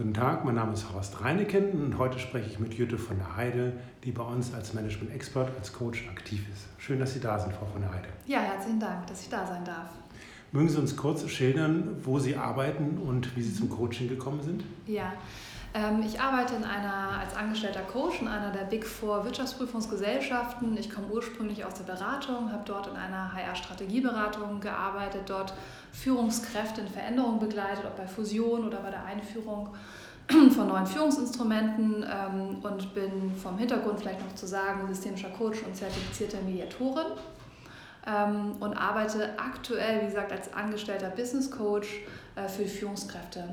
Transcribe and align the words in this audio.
Guten 0.00 0.14
Tag, 0.14 0.46
mein 0.46 0.54
Name 0.54 0.72
ist 0.72 0.90
Horst 0.94 1.20
Reineken 1.20 1.72
und 1.72 1.98
heute 1.98 2.18
spreche 2.18 2.48
ich 2.48 2.58
mit 2.58 2.72
Jutta 2.72 2.96
von 2.96 3.18
der 3.18 3.36
Heide, 3.36 3.74
die 4.02 4.12
bei 4.12 4.22
uns 4.22 4.54
als 4.54 4.72
Management-Expert, 4.72 5.50
als 5.58 5.74
Coach 5.74 6.08
aktiv 6.08 6.40
ist. 6.54 6.68
Schön, 6.78 6.98
dass 6.98 7.12
Sie 7.12 7.20
da 7.20 7.38
sind, 7.38 7.52
Frau 7.52 7.66
von 7.66 7.82
der 7.82 7.92
Heide. 7.92 8.08
Ja, 8.26 8.40
herzlichen 8.40 8.80
Dank, 8.80 9.06
dass 9.08 9.20
ich 9.20 9.28
da 9.28 9.46
sein 9.46 9.62
darf. 9.62 9.90
Mögen 10.52 10.70
Sie 10.70 10.78
uns 10.78 10.96
kurz 10.96 11.28
schildern, 11.28 11.98
wo 12.02 12.18
Sie 12.18 12.34
arbeiten 12.34 12.96
und 12.96 13.36
wie 13.36 13.42
Sie 13.42 13.52
zum 13.52 13.68
Coaching 13.68 14.08
gekommen 14.08 14.40
sind? 14.42 14.64
Ja, 14.86 15.12
ich 16.04 16.20
arbeite 16.20 16.56
in 16.56 16.64
einer, 16.64 17.20
als 17.20 17.36
angestellter 17.36 17.82
Coach 17.82 18.20
in 18.20 18.26
einer 18.26 18.50
der 18.50 18.64
Big 18.64 18.84
Four 18.84 19.24
Wirtschaftsprüfungsgesellschaften. 19.24 20.76
Ich 20.76 20.90
komme 20.90 21.06
ursprünglich 21.06 21.64
aus 21.64 21.74
der 21.74 21.84
Beratung, 21.84 22.50
habe 22.50 22.64
dort 22.64 22.88
in 22.88 22.96
einer 22.96 23.32
HR-Strategieberatung 23.32 24.58
gearbeitet, 24.58 25.22
dort 25.26 25.54
Führungskräfte 25.92 26.80
in 26.80 26.88
Veränderung 26.88 27.38
begleitet, 27.38 27.84
ob 27.84 27.96
bei 27.96 28.06
Fusion 28.08 28.66
oder 28.66 28.78
bei 28.78 28.90
der 28.90 29.04
Einführung 29.04 29.68
von 30.28 30.66
neuen 30.66 30.86
Führungsinstrumenten 30.86 32.04
ähm, 32.04 32.58
und 32.62 32.92
bin 32.92 33.34
vom 33.36 33.56
Hintergrund 33.56 34.00
vielleicht 34.00 34.24
noch 34.24 34.34
zu 34.34 34.46
sagen 34.46 34.88
systemischer 34.88 35.30
Coach 35.30 35.62
und 35.62 35.76
zertifizierte 35.76 36.38
Mediatorin 36.38 37.12
ähm, 38.08 38.56
und 38.58 38.74
arbeite 38.74 39.38
aktuell, 39.38 40.02
wie 40.02 40.06
gesagt, 40.06 40.32
als 40.32 40.52
angestellter 40.52 41.10
Business 41.10 41.48
Coach 41.48 42.00
äh, 42.34 42.48
für 42.48 42.66
Führungskräfte 42.66 43.44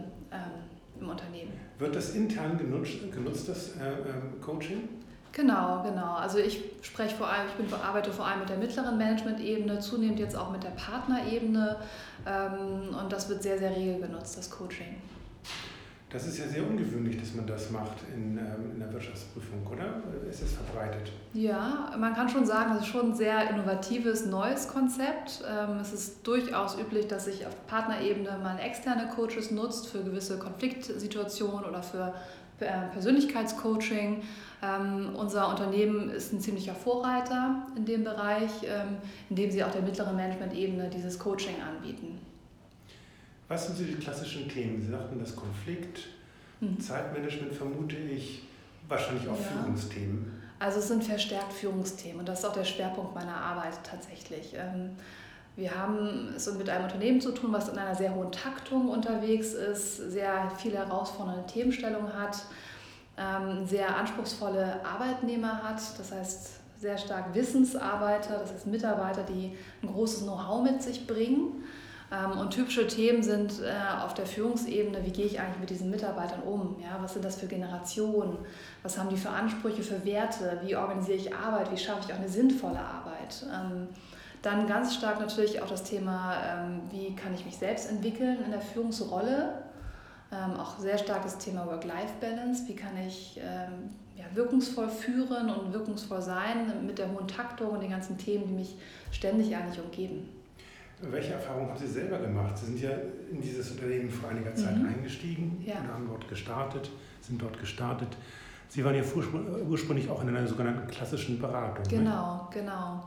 im 0.99 1.10
Unternehmen. 1.10 1.66
Wird 1.80 1.95
das 1.95 2.16
intern 2.16 2.58
genutzt, 2.58 3.12
genutzt 3.13 3.49
das 3.49 3.70
äh, 3.76 3.90
ähm, 3.90 4.41
Coaching? 4.41 4.90
Genau, 5.31 5.84
genau. 5.84 6.16
Also 6.16 6.40
ich 6.40 6.63
spreche 6.81 7.16
vor 7.16 7.27
allem, 7.27 7.48
ich 7.48 7.54
bin, 7.54 7.72
arbeite 7.80 8.12
vor 8.12 8.26
allem 8.26 8.40
mit 8.40 8.49
der 8.49 8.58
mittleren 8.58 8.98
Management-Ebene, 8.98 9.80
zunehmend 9.80 10.20
jetzt 10.20 10.35
auch 10.35 10.52
mit 10.52 10.63
der 10.63 10.71
Partnerebene 10.71 11.76
ähm, 12.26 12.95
und 12.95 13.13
das 13.13 13.30
wird 13.30 13.44
sehr, 13.44 13.59
sehr 13.59 13.76
rege 13.76 13.99
genutzt, 13.99 14.35
das 14.38 14.49
Coaching. 14.49 14.95
Das 16.10 16.26
ist 16.26 16.38
ja 16.38 16.46
sehr 16.48 16.66
ungewöhnlich, 16.66 17.20
dass 17.20 17.34
man 17.34 17.46
das 17.46 17.70
macht 17.70 17.98
in, 18.16 18.38
ähm, 18.38 18.72
in 18.74 18.80
der 18.80 18.94
Wirtschaftsprüfung, 18.94 19.68
oder? 19.68 20.02
Ist 20.30 20.41
es 20.41 20.54
verbreitet? 20.54 21.12
Ja, 21.34 21.94
man 21.99 22.14
kann 22.14 22.30
schon 22.30 22.46
sagen, 22.46 22.76
das 22.76 22.84
ist 22.84 22.88
schon 22.88 23.12
ein 23.12 23.16
sehr 23.16 23.49
innovatives, 23.49 24.26
neues 24.26 24.70
Konzept. 24.70 25.44
Ähm, 25.46 25.80
es 25.82 25.91
ist 25.91 26.26
durchaus 26.26 26.80
üblich, 26.80 27.08
dass 27.08 27.26
sich 27.26 27.46
auf 27.46 27.54
Partnerebene 27.68 28.40
mal 28.41 28.58
externe 28.58 29.10
Coaches 29.10 29.52
nutzt 29.52 29.88
für 29.88 30.02
gewisse 30.02 30.40
Konfliktsituationen 30.40 31.66
oder 31.66 31.84
für 31.84 32.14
äh, 32.62 32.88
Persönlichkeitscoaching. 32.94 34.24
Ähm, 34.64 35.10
unser 35.14 35.49
Unternehmen 35.49 36.10
ist 36.10 36.32
ein 36.32 36.40
ziemlicher 36.40 36.74
Vorreiter 36.74 37.68
in 37.76 37.84
dem 37.84 38.05
Bereich, 38.05 38.52
in 39.30 39.36
dem 39.36 39.52
sie 39.52 39.62
auch 39.64 39.71
der 39.71 39.82
mittleren 39.82 40.16
Management-Ebene 40.16 40.90
dieses 40.90 41.20
Coaching 41.20 41.55
anbieten. 41.62 42.18
Was 43.48 43.67
sind 43.67 43.77
so 43.77 43.84
die 43.84 43.95
klassischen 43.95 44.49
Themen? 44.49 44.81
Sie 44.81 44.91
sagten 44.91 45.20
das 45.20 45.35
Konflikt, 45.35 45.99
mhm. 46.59 46.79
Zeitmanagement 46.79 47.53
vermute 47.53 47.95
ich, 47.95 48.43
wahrscheinlich 48.87 49.27
auch 49.27 49.40
ja. 49.40 49.62
Führungsthemen. 49.62 50.31
Also 50.59 50.79
es 50.79 50.87
sind 50.87 51.03
verstärkt 51.03 51.53
Führungsthemen 51.53 52.20
und 52.20 52.27
das 52.27 52.40
ist 52.40 52.45
auch 52.45 52.53
der 52.53 52.63
Schwerpunkt 52.63 53.13
meiner 53.13 53.35
Arbeit 53.35 53.77
tatsächlich. 53.84 54.53
Ähm, 54.55 54.91
wir 55.55 55.73
haben 55.73 56.34
es 56.35 56.51
mit 56.53 56.70
einem 56.70 56.85
Unternehmen 56.85 57.21
zu 57.21 57.31
tun, 57.31 57.51
was 57.51 57.70
in 57.70 57.77
einer 57.77 57.95
sehr 57.95 58.13
hohen 58.13 58.31
Taktung 58.31 58.90
unterwegs 58.90 59.53
ist, 59.53 59.98
sehr 59.98 60.51
viele 60.57 60.77
herausfordernde 60.77 61.45
Themenstellungen 61.48 62.13
hat, 62.13 62.45
ähm, 63.18 63.65
sehr 63.65 63.95
anspruchsvolle 63.95 64.85
Arbeitnehmer 64.85 65.63
hat, 65.63 65.81
das 65.97 66.12
heißt 66.12 66.59
sehr 66.79 66.97
stark 66.97 67.34
Wissensarbeiter, 67.34 68.38
das 68.40 68.53
heißt 68.53 68.68
Mitarbeiter, 68.68 69.23
die 69.23 69.57
ein 69.81 69.88
großes 69.88 70.23
Know-how 70.23 70.63
mit 70.63 70.81
sich 70.81 71.07
bringen 71.07 71.63
und 72.09 72.52
typische 72.52 72.88
Themen 72.88 73.22
sind 73.22 73.62
äh, 73.62 74.02
auf 74.02 74.13
der 74.13 74.25
Führungsebene, 74.25 75.06
wie 75.06 75.12
gehe 75.12 75.25
ich 75.25 75.41
eigentlich 75.41 75.59
mit 75.59 75.69
diesen 75.69 75.90
Mitarbeitern 75.90 76.41
um? 76.41 76.78
Ja, 76.81 76.97
was 77.02 77.14
sind 77.14 77.25
das 77.25 77.36
für 77.36 77.47
Generationen? 77.47 78.38
Was 78.81 78.97
haben 78.97 79.09
die 79.09 79.18
für 79.18 79.30
Ansprüche, 79.30 79.84
für 79.84 80.06
Werte? 80.06 80.62
Wie 80.64 80.78
organisiere 80.78 81.18
ich 81.18 81.36
Arbeit? 81.36 81.69
Wie 81.69 81.78
schaffe 81.78 82.03
ich 82.06 82.14
auch 82.14 82.19
eine 82.19 82.30
sinnvolle 82.30 82.80
Arbeit? 82.80 83.46
Ähm, 83.54 83.90
dann 84.42 84.68
ganz 84.68 84.96
stark 84.96 85.20
natürlich 85.20 85.62
auch 85.62 85.68
das 85.68 85.84
Thema, 85.84 86.36
ähm, 86.46 86.81
wie 86.92 87.14
kann 87.14 87.34
ich 87.34 87.44
mich 87.44 87.58
selbst 87.58 87.90
entwickeln 87.90 88.38
in 88.46 88.52
der 88.52 88.62
Führungsrolle? 88.62 89.64
Auch 90.60 90.78
sehr 90.78 90.98
starkes 90.98 91.38
Thema 91.38 91.66
Work-Life-Balance. 91.68 92.68
Wie 92.68 92.76
kann 92.76 92.98
ich 92.98 93.40
wirkungsvoll 94.34 94.90
führen 94.90 95.50
und 95.50 95.72
wirkungsvoll 95.72 96.22
sein 96.22 96.86
mit 96.86 96.98
der 96.98 97.10
hohen 97.14 97.30
Taktung 97.30 97.70
und 97.70 97.81
den 97.81 97.92
ganzen 97.92 98.18
Themen, 98.18 98.46
die 98.46 98.54
mich 98.54 98.76
ständig 99.10 99.56
eigentlich 99.56 99.81
umgeben? 99.81 100.37
Welche 101.00 101.34
Erfahrungen 101.34 101.69
haben 101.69 101.78
Sie 101.78 101.88
selber 101.88 102.18
gemacht? 102.18 102.58
Sie 102.58 102.66
sind 102.66 102.81
ja 102.81 102.90
in 103.31 103.40
dieses 103.40 103.69
Unternehmen 103.72 104.09
vor 104.09 104.30
einiger 104.30 104.56
Zeit 104.56 104.78
mhm. 104.78 104.88
eingestiegen 104.88 105.63
ja. 105.63 105.75
und 105.75 105.94
haben 105.94 106.08
dort 106.08 106.28
gestartet, 106.28 106.90
sind 107.22 107.40
dort 107.40 107.59
gestartet. 107.59 108.09
Sie 108.68 108.84
waren 108.84 108.96
ja 108.96 109.03
ursprünglich 109.69 110.09
auch 110.09 110.24
in 110.24 110.30
einer 110.30 110.47
sogenannten 110.47 110.88
klassischen 110.88 111.40
Beratung. 111.40 111.84
Ne? 111.84 111.90
Genau, 111.90 112.36
ne? 112.36 112.41
genau. 112.52 113.03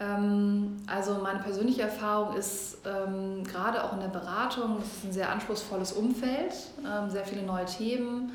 Ähm, 0.00 0.78
also 0.86 1.20
meine 1.22 1.40
persönliche 1.40 1.82
Erfahrung 1.82 2.36
ist 2.36 2.78
ähm, 2.86 3.44
gerade 3.44 3.84
auch 3.84 3.92
in 3.92 4.00
der 4.00 4.08
Beratung, 4.08 4.78
es 4.80 4.96
ist 4.96 5.04
ein 5.04 5.12
sehr 5.12 5.30
anspruchsvolles 5.30 5.92
Umfeld, 5.92 6.54
ähm, 6.80 7.10
sehr 7.10 7.24
viele 7.24 7.42
neue 7.42 7.66
Themen, 7.66 8.32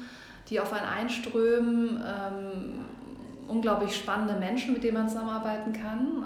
die 0.47 0.59
auf 0.59 0.73
einen 0.73 0.85
einströmen, 0.85 2.03
unglaublich 3.47 3.95
spannende 3.95 4.33
Menschen, 4.33 4.73
mit 4.73 4.83
denen 4.83 4.95
man 4.95 5.07
zusammenarbeiten 5.07 5.71
kann 5.71 6.25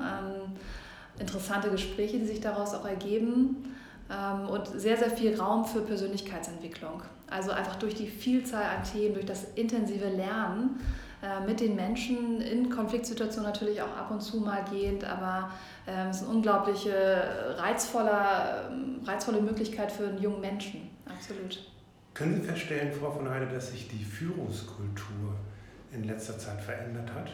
interessante 1.20 1.70
Gespräche, 1.70 2.20
die 2.20 2.26
sich 2.26 2.42
daraus 2.42 2.74
auch 2.74 2.86
ergeben 2.86 3.76
ähm, 4.10 4.50
und 4.50 4.68
sehr, 4.68 4.98
sehr 4.98 5.10
viel 5.10 5.40
Raum 5.40 5.66
für 5.66 5.82
Persönlichkeitsentwicklung. 5.82 7.02
Also 7.30 7.52
einfach 7.52 7.76
durch 7.78 7.96
die 7.96 8.08
Vielzahl 8.08 8.64
an 8.64 8.84
Themen, 8.84 9.14
durch 9.16 9.26
das 9.26 9.46
intensive 9.56 10.10
Lernen 10.10 10.80
äh, 11.24 11.46
mit 11.46 11.60
den 11.60 11.76
Menschen 11.76 12.42
in 12.42 12.70
Konfliktsituationen 12.70 13.50
natürlich 13.50 13.82
auch 13.82 13.96
ab 13.96 14.12
und 14.12 14.22
zu 14.22 14.42
mal 14.42 14.64
gehend, 14.70 15.04
aber 15.04 15.50
ähm, 15.88 16.10
es 16.10 16.18
ist 16.18 16.24
eine 16.24 16.36
unglaubliche, 16.36 17.56
reizvolle, 17.58 18.70
ähm, 18.72 19.00
reizvolle 19.06 19.42
Möglichkeit 19.42 19.92
für 19.92 20.08
einen 20.08 20.22
jungen 20.22 20.42
Menschen. 20.42 20.90
Absolut. 21.06 21.72
Können 22.14 22.36
Sie 22.36 22.48
feststellen, 22.48 22.94
Frau 22.94 23.12
von 23.12 23.30
Heide, 23.30 23.48
dass 23.48 23.72
sich 23.72 23.88
die 23.88 24.04
Führungskultur 24.04 25.36
in 25.92 26.04
letzter 26.04 26.38
Zeit 26.38 26.62
verändert 26.62 27.12
hat? 27.14 27.30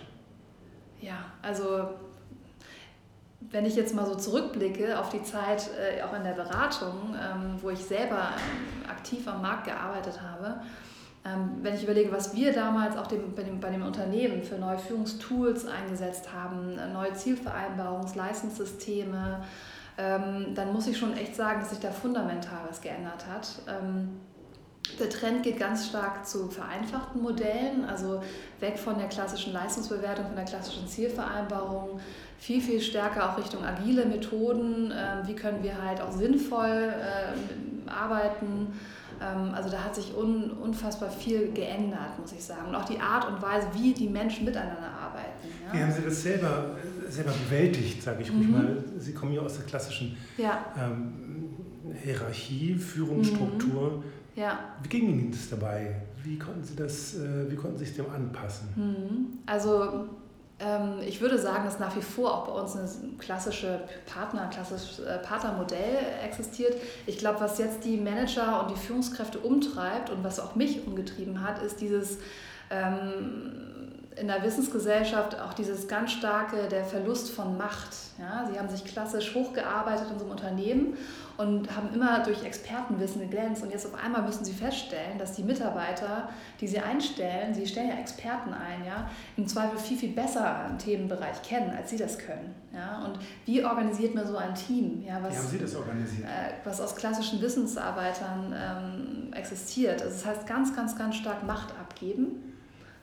Ja, 1.00 1.26
also 1.42 1.90
wenn 3.50 3.66
ich 3.66 3.76
jetzt 3.76 3.96
mal 3.96 4.06
so 4.06 4.14
zurückblicke 4.16 5.00
auf 5.00 5.10
die 5.10 5.24
Zeit 5.24 5.70
äh, 5.78 6.04
auch 6.04 6.14
in 6.14 6.24
der 6.24 6.34
Beratung, 6.34 7.16
ähm, 7.16 7.56
wo 7.62 7.70
ich 7.70 7.80
selber 7.80 8.30
ähm, 8.36 8.90
aktiv 8.90 9.28
am 9.28 9.42
Markt 9.42 9.66
gearbeitet 9.66 10.22
habe, 10.22 10.62
ähm, 11.24 11.60
wenn 11.62 11.76
ich 11.76 11.84
überlege, 11.84 12.12
was 12.12 12.36
wir 12.36 12.52
damals 12.54 12.98
auch 12.98 13.06
dem, 13.08 13.36
bei, 13.36 13.44
dem, 13.44 13.60
bei 13.60 13.70
dem 13.70 13.84
Unternehmen 13.84 14.42
für 14.44 14.56
neue 14.56 14.80
Führungstools 14.80 15.68
eingesetzt 15.68 16.34
haben, 16.34 16.80
äh, 16.80 16.92
neue 16.92 17.14
Zielvereinbarungsleistungssysteme, 17.14 19.44
ähm, 19.98 20.56
dann 20.56 20.72
muss 20.74 20.88
ich 20.88 20.98
schon 20.98 21.16
echt 21.16 21.36
sagen, 21.36 21.60
dass 21.60 21.70
sich 21.70 21.80
da 21.80 21.92
fundamental 21.92 22.62
was 22.68 22.82
geändert 22.82 23.28
hat. 23.28 23.48
Ähm, 23.68 24.20
der 25.00 25.10
Trend 25.10 25.44
geht 25.44 25.60
ganz 25.60 25.88
stark 25.88 26.28
zu 26.28 26.50
vereinfachten 26.50 27.22
Modellen, 27.22 27.86
also 27.86 28.22
weg 28.60 28.78
von 28.78 28.98
der 28.98 29.08
klassischen 29.08 29.54
Leistungsbewertung, 29.54 30.26
von 30.28 30.36
der 30.36 30.46
klassischen 30.46 30.88
Zielvereinbarung, 30.88 32.00
viel, 32.40 32.62
viel 32.62 32.82
stärker 32.82 33.32
auch 33.32 33.38
Richtung 33.38 33.64
agile 33.64 34.06
Methoden. 34.06 34.92
Ähm, 34.92 35.28
wie 35.28 35.36
können 35.36 35.64
wir 35.64 35.82
halt 35.84 36.02
auch 36.02 36.12
sinnvoll 36.12 36.94
ähm, 36.94 37.88
arbeiten? 37.88 38.68
Ähm, 39.22 39.54
also 39.54 39.70
da 39.70 39.84
hat 39.84 39.96
sich 39.96 40.14
unfassbar 40.16 41.12
viel 41.12 41.52
geändert, 41.52 42.20
muss 42.20 42.32
ich 42.32 42.44
sagen. 42.44 42.70
Und 42.70 42.76
auch 42.76 42.86
die 42.86 43.00
Art 43.00 43.28
und 43.28 43.42
Weise, 43.42 43.68
wie 43.74 43.94
die 43.94 44.10
Menschen 44.10 44.46
miteinander 44.46 44.90
arbeiten. 45.00 45.48
Ja. 45.68 45.74
Wie 45.74 45.84
haben 45.84 45.92
Sie 45.92 46.04
das 46.04 46.24
selber, 46.24 46.76
selber 47.08 47.32
bewältigt, 47.32 48.02
sage 48.02 48.24
ich 48.24 48.34
mhm. 48.34 48.52
mal? 48.52 48.84
Sie 48.98 49.14
kommen 49.14 49.34
ja 49.34 49.42
aus 49.42 49.58
der 49.58 49.66
klassischen 49.66 50.18
ja. 50.38 50.66
ähm, 50.76 51.54
Hierarchie, 52.04 52.74
Führungsstruktur. 52.74 53.92
Mhm 53.98 54.21
ja. 54.36 54.60
Wie 54.82 54.90
ging 54.90 55.10
Ihnen 55.10 55.32
das 55.32 55.50
dabei? 55.50 56.02
Wie 56.24 56.38
konnten 56.38 56.64
Sie 56.64 56.76
das, 56.76 57.16
äh, 57.16 57.50
wie 57.50 57.56
konnten 57.56 57.78
Sie 57.78 57.86
sich 57.86 57.96
dem 57.96 58.10
anpassen? 58.10 58.70
Mhm. 58.76 59.40
Also 59.46 60.08
ähm, 60.60 61.00
ich 61.06 61.20
würde 61.20 61.40
sagen, 61.40 61.66
dass 61.66 61.80
nach 61.80 61.96
wie 61.96 62.02
vor 62.02 62.34
auch 62.36 62.48
bei 62.48 62.62
uns 62.62 62.76
ein 62.76 63.18
klassische 63.18 63.82
Partner, 64.06 64.48
klassisches 64.48 65.00
äh, 65.00 65.18
Partnermodell 65.20 65.98
existiert. 66.24 66.76
Ich 67.08 67.18
glaube, 67.18 67.42
was 67.42 67.58
jetzt 67.58 67.84
die 67.84 67.98
Manager 67.98 68.62
und 68.62 68.76
die 68.76 68.80
Führungskräfte 68.80 69.40
umtreibt 69.40 70.12
und 70.12 70.24
was 70.24 70.40
auch 70.40 70.56
mich 70.56 70.86
umgetrieben 70.86 71.42
hat, 71.42 71.62
ist 71.64 71.82
dieses 71.82 72.20
in 74.22 74.28
der 74.28 74.44
Wissensgesellschaft 74.44 75.40
auch 75.40 75.54
dieses 75.54 75.88
ganz 75.88 76.12
starke, 76.12 76.68
der 76.68 76.84
Verlust 76.84 77.32
von 77.32 77.58
Macht. 77.58 77.96
Ja? 78.20 78.48
Sie 78.52 78.60
haben 78.60 78.70
sich 78.70 78.84
klassisch 78.84 79.34
hochgearbeitet 79.34 80.08
in 80.12 80.20
so 80.20 80.26
einem 80.26 80.32
Unternehmen 80.32 80.98
und 81.38 81.76
haben 81.76 81.94
immer 81.94 82.22
durch 82.24 82.44
Expertenwissen 82.44 83.22
geglänzt. 83.22 83.64
Und 83.64 83.72
jetzt 83.72 83.86
auf 83.86 83.96
einmal 84.04 84.22
müssen 84.22 84.44
sie 84.44 84.54
feststellen, 84.54 85.18
dass 85.18 85.34
die 85.34 85.44
Mitarbeiter, 85.44 86.30
die 86.60 86.68
sie 86.68 86.80
einstellen, 86.80 87.54
sie 87.54 87.66
stellen 87.66 87.90
ja 87.90 87.96
Experten 87.96 88.54
ein, 88.54 88.86
ja, 88.86 89.10
im 89.38 89.48
Zweifel 89.48 89.80
viel, 89.80 89.98
viel 89.98 90.12
besser 90.12 90.66
einen 90.66 90.78
Themenbereich 90.78 91.42
kennen, 91.42 91.72
als 91.76 91.90
sie 91.90 91.98
das 91.98 92.20
können. 92.20 92.54
Ja? 92.74 93.04
Und 93.06 93.18
wie 93.46 93.64
organisiert 93.64 94.14
man 94.14 94.28
so 94.28 94.36
ein 94.36 94.54
Team? 94.54 95.04
Ja, 95.08 95.20
was, 95.24 95.34
wie 95.34 95.38
haben 95.38 95.48
Sie 95.48 95.60
das 95.60 95.76
organisiert? 95.76 96.26
Äh, 96.26 96.54
was 96.64 96.82
aus 96.82 96.96
klassischen 96.96 97.42
Wissensarbeitern 97.42 98.54
ähm, 98.56 99.34
existiert. 99.34 100.02
Also 100.02 100.14
das 100.14 100.26
heißt 100.26 100.48
ganz, 100.48 100.76
ganz, 100.76 100.98
ganz 100.98 101.16
stark 101.16 101.44
Macht 101.44 101.72
abgeben, 101.80 102.51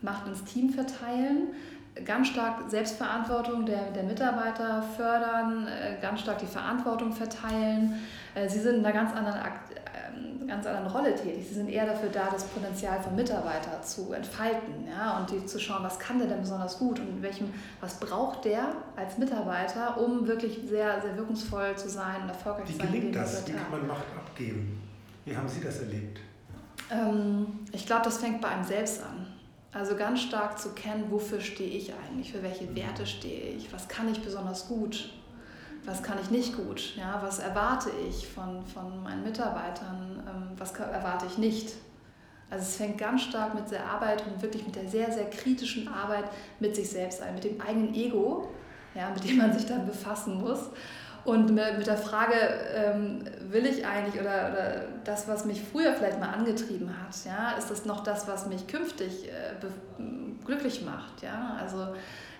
Macht 0.00 0.26
ins 0.26 0.44
Team 0.44 0.70
verteilen, 0.70 1.48
ganz 2.04 2.28
stark 2.28 2.68
Selbstverantwortung 2.68 3.66
der, 3.66 3.90
der 3.90 4.04
Mitarbeiter 4.04 4.82
fördern, 4.96 5.66
äh, 5.66 6.00
ganz 6.00 6.20
stark 6.20 6.38
die 6.38 6.46
Verantwortung 6.46 7.12
verteilen. 7.12 7.94
Äh, 8.34 8.48
sie 8.48 8.60
sind 8.60 8.76
in 8.76 8.86
einer 8.86 8.94
ganz 8.94 9.14
anderen, 9.14 9.36
ähm, 9.36 10.46
ganz 10.46 10.66
anderen 10.66 10.86
Rolle 10.86 11.14
tätig. 11.14 11.46
Sie 11.48 11.54
sind 11.54 11.68
eher 11.68 11.86
dafür 11.86 12.08
da, 12.10 12.28
das 12.30 12.44
Potenzial 12.44 13.00
vom 13.00 13.16
Mitarbeiter 13.16 13.82
zu 13.82 14.12
entfalten 14.12 14.86
ja, 14.88 15.18
und 15.18 15.30
die, 15.30 15.44
zu 15.46 15.58
schauen, 15.58 15.82
was 15.82 15.98
kann 15.98 16.18
der 16.18 16.28
denn 16.28 16.40
besonders 16.40 16.78
gut 16.78 17.00
und 17.00 17.22
welchem, 17.22 17.52
was 17.80 17.98
braucht 17.98 18.44
der 18.44 18.68
als 18.96 19.18
Mitarbeiter, 19.18 19.98
um 19.98 20.26
wirklich 20.26 20.60
sehr, 20.68 21.00
sehr 21.00 21.16
wirkungsvoll 21.16 21.76
zu 21.76 21.88
sein 21.88 22.22
und 22.22 22.28
erfolgreich 22.28 22.66
zu 22.66 22.72
sein. 22.74 22.88
Wie 22.88 22.96
gelingt 22.96 23.16
das? 23.16 23.46
Wie 23.46 23.52
kann 23.52 23.70
man 23.70 23.86
Macht 23.86 24.06
abgeben? 24.16 24.80
Wie 25.24 25.36
haben 25.36 25.48
Sie 25.48 25.60
das 25.60 25.80
erlebt? 25.80 26.20
Ähm, 26.90 27.46
ich 27.72 27.86
glaube, 27.86 28.04
das 28.04 28.18
fängt 28.18 28.40
bei 28.40 28.48
einem 28.48 28.64
selbst 28.64 29.02
an. 29.02 29.26
Also 29.72 29.96
ganz 29.96 30.22
stark 30.22 30.58
zu 30.58 30.70
kennen, 30.70 31.10
wofür 31.10 31.40
stehe 31.40 31.68
ich 31.68 31.92
eigentlich, 31.92 32.32
für 32.32 32.42
welche 32.42 32.74
Werte 32.74 33.06
stehe 33.06 33.50
ich, 33.50 33.72
was 33.72 33.86
kann 33.86 34.10
ich 34.10 34.22
besonders 34.22 34.66
gut, 34.66 35.10
was 35.84 36.02
kann 36.02 36.18
ich 36.22 36.30
nicht 36.30 36.56
gut, 36.56 36.96
ja, 36.96 37.20
was 37.22 37.38
erwarte 37.38 37.90
ich 38.08 38.26
von, 38.26 38.64
von 38.66 39.02
meinen 39.02 39.24
Mitarbeitern, 39.24 40.22
ähm, 40.26 40.48
was 40.56 40.72
erwarte 40.72 41.26
ich 41.26 41.36
nicht. 41.36 41.74
Also 42.50 42.62
es 42.62 42.76
fängt 42.76 42.96
ganz 42.96 43.22
stark 43.22 43.54
mit 43.54 43.70
der 43.70 43.84
Arbeit 43.84 44.24
und 44.26 44.40
wirklich 44.40 44.64
mit 44.64 44.74
der 44.74 44.88
sehr, 44.88 45.12
sehr 45.12 45.28
kritischen 45.28 45.86
Arbeit 45.86 46.24
mit 46.60 46.74
sich 46.74 46.88
selbst 46.88 47.20
ein, 47.20 47.34
mit 47.34 47.44
dem 47.44 47.60
eigenen 47.60 47.94
Ego, 47.94 48.48
ja, 48.94 49.10
mit 49.10 49.28
dem 49.28 49.36
man 49.36 49.52
sich 49.52 49.66
dann 49.66 49.86
befassen 49.86 50.38
muss. 50.40 50.70
Und 51.24 51.54
mit 51.54 51.86
der 51.86 51.96
Frage, 51.96 52.34
ähm, 52.74 53.24
will 53.50 53.66
ich 53.66 53.86
eigentlich 53.86 54.20
oder, 54.20 54.50
oder 54.50 54.84
das, 55.04 55.28
was 55.28 55.44
mich 55.44 55.62
früher 55.62 55.92
vielleicht 55.92 56.20
mal 56.20 56.30
angetrieben 56.30 56.88
hat, 56.88 57.14
ja, 57.24 57.52
ist 57.58 57.70
das 57.70 57.84
noch 57.84 58.02
das, 58.02 58.26
was 58.28 58.46
mich 58.46 58.66
künftig 58.66 59.28
äh, 59.28 60.02
glücklich 60.44 60.84
macht? 60.84 61.22
Ja? 61.22 61.56
Also 61.60 61.88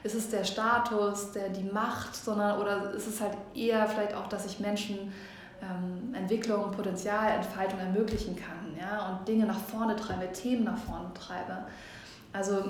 ist 0.03 0.15
es 0.15 0.31
der 0.31 0.45
Status, 0.45 1.33
der, 1.33 1.49
die 1.51 1.65
Macht, 1.65 2.15
sondern 2.15 2.61
oder 2.61 2.93
ist 2.93 3.07
es 3.07 3.21
halt 3.21 3.37
eher 3.55 3.87
vielleicht 3.87 4.15
auch, 4.15 4.29
dass 4.29 4.47
ich 4.47 4.61
Menschen 4.61 5.13
ähm, 5.61 6.15
Entwicklung, 6.15 6.71
Potenzial, 6.71 7.33
Entfaltung 7.33 7.81
ermöglichen 7.81 8.37
kann 8.37 8.77
ja? 8.79 9.09
und 9.11 9.29
Dinge 9.29 9.45
nach 9.47 9.59
vorne 9.59 9.97
treibe, 9.97 10.33
Themen 10.33 10.65
nach 10.65 10.79
vorne 10.79 11.13
treibe. 11.15 11.65
Also 12.33 12.63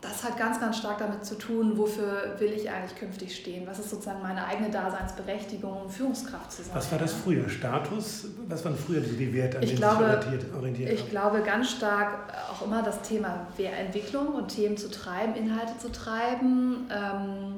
das 0.00 0.22
hat 0.22 0.36
ganz, 0.36 0.60
ganz 0.60 0.78
stark 0.78 0.98
damit 0.98 1.24
zu 1.24 1.36
tun, 1.36 1.76
wofür 1.76 2.36
will 2.38 2.52
ich 2.52 2.70
eigentlich 2.70 2.96
künftig 2.96 3.34
stehen? 3.34 3.66
Was 3.66 3.78
ist 3.78 3.90
sozusagen 3.90 4.22
meine 4.22 4.44
eigene 4.46 4.70
Daseinsberechtigung, 4.70 5.88
Führungskraft 5.90 6.52
zu 6.52 6.62
sein? 6.62 6.74
Was 6.74 6.92
war 6.92 6.98
das 6.98 7.12
früher? 7.12 7.48
Status? 7.48 8.28
Was 8.46 8.64
waren 8.64 8.76
früher 8.76 9.00
die 9.00 9.34
Werte, 9.34 9.56
an 9.56 9.62
ich 9.62 9.70
denen 9.70 9.80
glaube, 9.80 10.20
sich 10.30 10.54
orientiert 10.54 10.92
Ich 10.92 11.00
haben? 11.00 11.10
glaube 11.10 11.42
ganz 11.42 11.70
stark 11.70 12.32
auch 12.52 12.64
immer 12.64 12.82
das 12.82 13.02
Thema 13.02 13.46
Entwicklung 13.58 14.34
und 14.34 14.48
Themen 14.48 14.76
zu 14.76 14.90
treiben, 14.90 15.34
Inhalte 15.34 15.76
zu 15.78 15.90
treiben. 15.90 16.88
Ähm, 16.90 17.54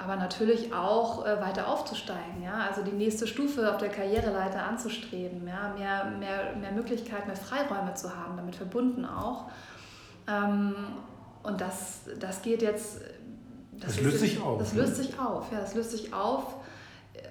aber 0.00 0.16
natürlich 0.16 0.72
auch 0.72 1.26
äh, 1.26 1.40
weiter 1.40 1.68
aufzusteigen, 1.68 2.42
ja? 2.42 2.66
also 2.68 2.82
die 2.82 2.92
nächste 2.92 3.26
Stufe 3.26 3.68
auf 3.68 3.78
der 3.78 3.88
Karriereleiter 3.88 4.62
anzustreben, 4.62 5.46
ja? 5.46 5.74
mehr, 5.76 6.04
mehr, 6.18 6.54
mehr 6.56 6.72
Möglichkeit, 6.72 7.26
mehr 7.26 7.36
Freiräume 7.36 7.94
zu 7.94 8.16
haben, 8.16 8.36
damit 8.36 8.54
verbunden 8.54 9.04
auch. 9.04 9.46
Ähm, 10.28 10.74
und 11.42 11.60
das, 11.60 12.00
das 12.18 12.42
geht 12.42 12.62
jetzt. 12.62 13.00
Das, 13.72 13.96
das 13.96 14.00
löst 14.00 14.20
sich 14.20 14.40
auf. 14.40 14.58
Das 14.58 14.72
ne? 14.72 14.82
löst 14.82 14.96
sich 14.96 15.18
auf, 15.18 15.52
ja, 15.52 15.60
das 15.60 15.74
löst 15.74 15.90
sich 15.92 16.12
auf. 16.12 16.54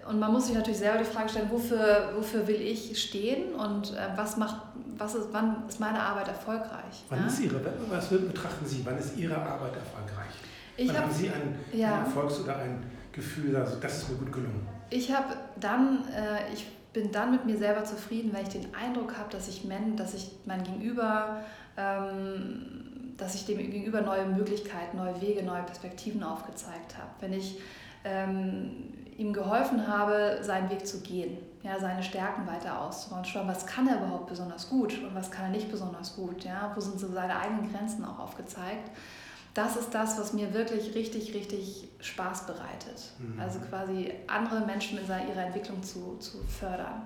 Und 0.08 0.20
man 0.20 0.32
muss 0.32 0.48
sich 0.48 0.56
natürlich 0.56 0.80
selber 0.80 1.00
die 1.00 1.06
Frage 1.06 1.30
stellen, 1.30 1.50
wofür, 1.52 2.14
wofür 2.16 2.48
will 2.48 2.62
ich 2.62 3.02
stehen 3.02 3.54
und 3.56 3.94
äh, 3.94 4.08
was 4.16 4.38
macht, 4.38 4.62
was 4.98 5.16
ist, 5.16 5.28
wann 5.32 5.68
ist 5.68 5.80
meine 5.80 6.00
Arbeit 6.00 6.30
erfolgreich? 6.30 7.04
Wann 7.10 7.20
ja? 7.20 7.28
ist 7.28 7.40
Ihre, 7.40 7.60
was 7.90 8.08
betrachten 8.08 8.66
Sie, 8.66 8.82
wann 8.86 8.98
ist 8.98 9.18
Ihre 9.18 9.36
Arbeit 9.36 9.74
erfolgreich? 9.76 10.32
Ich 10.78 10.88
wann 10.88 10.98
hab, 10.98 11.04
haben 11.06 11.14
Sie 11.14 11.30
ein, 11.30 11.60
ja. 11.74 11.96
ein 11.96 12.06
Erfolgs- 12.06 12.40
oder 12.40 12.58
ein 12.58 12.84
Gefühl, 13.12 13.56
also 13.56 13.78
das 13.82 13.98
ist 13.98 14.10
mir 14.10 14.16
gut 14.16 14.32
gelungen? 14.32 14.68
Ich 14.90 15.14
habe 15.14 15.34
dann, 15.60 16.06
äh, 16.08 16.54
ich 16.54 16.66
bin 16.94 17.12
dann 17.12 17.32
mit 17.32 17.46
mir 17.46 17.58
selber 17.58 17.84
zufrieden, 17.84 18.34
weil 18.34 18.44
ich 18.44 18.50
den 18.50 18.74
Eindruck 18.74 19.18
habe, 19.18 19.30
dass 19.32 19.48
ich, 19.48 19.68
dass 19.96 20.14
ich 20.14 20.32
mein 20.46 20.64
Gegenüber 20.64 21.42
ähm, 21.76 22.87
dass 23.18 23.36
ich 23.36 23.46
dem 23.46 23.58
gegenüber 23.58 24.02
neue 24.02 24.26
Möglichkeiten, 24.26 24.98
neue 24.98 25.20
Wege, 25.22 25.44
neue 25.44 25.64
Perspektiven 25.64 26.24
aufgezeigt 26.24 26.98
habe. 26.98 27.10
Wenn 27.20 27.34
ich 27.34 27.60
ähm, 28.04 28.94
ihm 29.18 29.34
geholfen 29.34 29.88
habe, 29.88 30.40
seinen 30.42 30.70
Weg 30.70 30.86
zu 30.86 31.02
gehen, 31.02 31.38
ja, 31.64 31.80
seine 31.80 32.04
Stärken 32.04 32.46
weiter 32.48 32.80
auszubauen, 32.80 33.26
schauen, 33.26 33.48
was 33.48 33.66
kann 33.66 33.88
er 33.88 33.98
überhaupt 33.98 34.28
besonders 34.28 34.70
gut 34.70 34.94
und 35.04 35.16
was 35.16 35.32
kann 35.32 35.46
er 35.46 35.52
nicht 35.52 35.72
besonders 35.72 36.16
gut, 36.16 36.44
ja, 36.44 36.72
wo 36.76 36.80
sind 36.80 37.00
so 37.00 37.12
seine 37.12 37.38
eigenen 37.38 37.72
Grenzen 37.72 38.06
auch 38.06 38.20
aufgezeigt. 38.20 38.92
Das 39.54 39.76
ist 39.76 39.90
das, 39.92 40.20
was 40.20 40.34
mir 40.34 40.54
wirklich 40.54 40.94
richtig, 40.94 41.34
richtig 41.34 41.88
Spaß 42.00 42.46
bereitet. 42.46 43.12
Mhm. 43.18 43.40
Also 43.40 43.60
quasi 43.60 44.12
andere 44.28 44.64
Menschen 44.68 45.00
in 45.00 45.06
ihrer 45.06 45.46
Entwicklung 45.46 45.82
zu, 45.82 46.18
zu 46.20 46.38
fördern. 46.44 47.02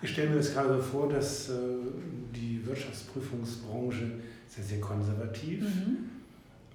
Ich 0.00 0.10
stelle 0.10 0.30
mir 0.30 0.36
das 0.36 0.54
gerade 0.54 0.82
vor, 0.82 1.08
dass 1.08 1.50
äh, 1.50 1.52
die 2.34 2.64
Wirtschaftsprüfungsbranche 2.66 4.10
sehr, 4.54 4.64
sehr 4.64 4.80
konservativ. 4.80 5.62
Mhm. 5.62 6.10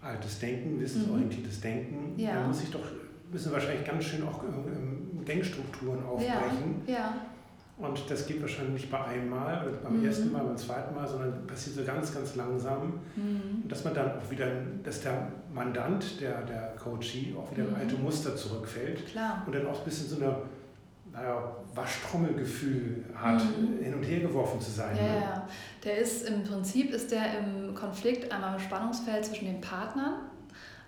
Altes 0.01 0.39
Denken, 0.39 0.79
wissensorientiertes 0.79 1.57
mhm. 1.57 1.61
Denken. 1.61 2.13
Ja. 2.17 2.35
Da 2.35 2.47
muss 2.47 2.63
ich 2.63 2.71
doch, 2.71 2.85
müssen 3.31 3.51
wahrscheinlich 3.51 3.85
ganz 3.85 4.05
schön 4.05 4.23
auch 4.23 4.43
Denkstrukturen 5.27 6.03
aufbrechen. 6.03 6.81
Ja. 6.87 6.93
ja. 6.93 7.15
Und 7.77 8.09
das 8.09 8.25
geht 8.25 8.41
wahrscheinlich 8.41 8.73
nicht 8.73 8.91
bei 8.91 9.03
einem 9.03 9.29
Mal 9.29 9.67
oder 9.67 9.77
beim 9.77 9.99
mhm. 9.99 10.05
ersten 10.05 10.31
Mal, 10.31 10.43
beim 10.43 10.57
zweiten 10.57 10.95
Mal, 10.95 11.07
sondern 11.07 11.45
passiert 11.45 11.75
so 11.75 11.83
ganz, 11.83 12.11
ganz 12.11 12.35
langsam. 12.35 12.93
Mhm. 13.15 13.61
Und 13.61 13.71
dass 13.71 13.83
man 13.83 13.93
dann 13.93 14.17
auch 14.17 14.31
wieder, 14.31 14.47
dass 14.83 15.01
der 15.01 15.31
Mandant, 15.53 16.19
der, 16.19 16.41
der 16.41 16.73
Coachee, 16.81 17.35
auch 17.37 17.51
wieder 17.51 17.65
in 17.65 17.69
mhm. 17.69 17.75
alte 17.75 17.95
Muster 17.97 18.35
zurückfällt. 18.35 19.05
Klar. 19.05 19.43
Und 19.45 19.53
dann 19.53 19.67
auch 19.67 19.79
ein 19.79 19.85
bisschen 19.85 20.07
so 20.07 20.15
eine 20.15 20.37
naja, 21.17 21.55
Waschtrommelgefühl 21.73 23.05
hat, 23.15 23.43
mhm. 23.43 23.83
hin 23.83 23.93
und 23.93 24.03
her 24.03 24.19
geworfen 24.19 24.61
zu 24.61 24.71
sein. 24.71 24.95
Ja, 24.95 25.03
ne? 25.03 25.21
ja, 25.21 25.47
der 25.83 25.97
ist 25.97 26.27
im 26.27 26.43
Prinzip 26.43 26.91
ist 26.91 27.11
der 27.11 27.39
im 27.39 27.73
Konflikt 27.73 28.31
einmal 28.31 28.53
im 28.53 28.59
Spannungsfeld 28.59 29.25
zwischen 29.25 29.45
den 29.45 29.61
Partnern, 29.61 30.13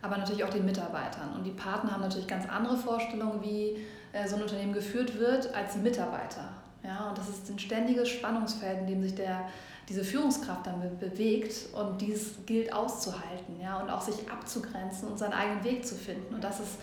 aber 0.02 0.18
natürlich 0.18 0.44
auch 0.44 0.50
den 0.50 0.66
Mitarbeitern. 0.66 1.34
Und 1.36 1.44
die 1.44 1.52
Partner 1.52 1.94
haben 1.94 2.02
natürlich 2.02 2.28
ganz 2.28 2.48
andere 2.48 2.78
Vorstellungen, 2.78 3.42
wie 3.42 3.78
äh, 4.14 4.28
so 4.28 4.36
ein 4.36 4.44
Unternehmen 4.44 4.74
geführt 4.74 5.20
wird, 5.20 5.54
als 5.56 5.74
die 5.74 5.80
Mitarbeiter. 5.80 6.50
Ja, 6.84 7.10
und 7.10 7.18
das 7.18 7.28
ist 7.28 7.50
ein 7.50 7.60
ständiges 7.60 8.08
Spannungsfeld, 8.08 8.82
in 8.82 8.88
dem 8.88 9.04
sich 9.04 9.16
der, 9.16 9.50
diese 9.90 10.04
Führungskraft 10.04 10.68
dann 10.68 10.98
bewegt 11.00 11.74
und 11.74 12.00
dies 12.00 12.36
gilt 12.46 12.72
auszuhalten 12.72 13.60
ja, 13.62 13.80
und 13.80 13.90
auch 13.90 14.02
sich 14.02 14.30
abzugrenzen 14.32 15.10
und 15.10 15.18
seinen 15.18 15.34
eigenen 15.34 15.64
Weg 15.64 15.86
zu 15.86 15.96
finden. 15.96 16.36
Und 16.36 16.44
das 16.44 16.60
ist 16.60 16.78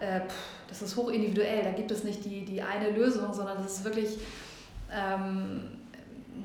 äh, 0.00 0.20
das 0.68 0.82
ist 0.82 0.96
hochindividuell. 0.96 1.64
Da 1.64 1.70
gibt 1.70 1.90
es 1.90 2.04
nicht 2.04 2.24
die, 2.24 2.44
die 2.44 2.62
eine 2.62 2.90
Lösung, 2.90 3.32
sondern 3.32 3.58
das 3.58 3.78
ist 3.78 3.84
wirklich 3.84 4.18
ähm, 4.92 5.78